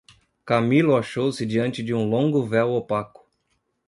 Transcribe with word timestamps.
Camilo 0.43 0.95
achou-se 0.97 1.45
diante 1.45 1.83
de 1.83 1.93
um 1.93 2.09
longo 2.09 2.43
véu 2.43 2.71
opaco... 2.71 3.29